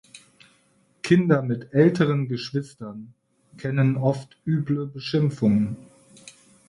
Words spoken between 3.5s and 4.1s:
kennen